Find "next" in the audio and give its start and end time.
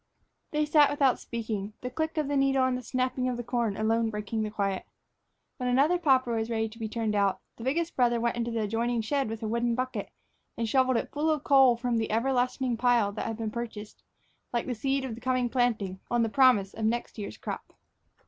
16.89-17.19